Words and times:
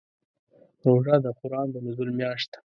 روژه 0.85 1.15
د 1.25 1.27
قرآن 1.39 1.67
د 1.71 1.75
نزول 1.85 2.09
میاشت 2.19 2.47
ده. 2.53 2.59